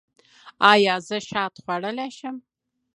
[0.71, 2.35] ایا زه شات خوړلی شم؟